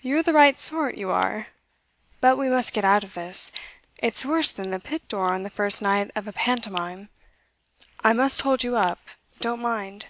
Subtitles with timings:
[0.00, 1.46] 'You're the right sort, you are.
[2.20, 3.52] But we must get out of this.
[3.98, 7.08] It's worse than the pit door on the first night of a pantomime.
[8.02, 8.98] I must hold you up;
[9.40, 10.06] don't mind.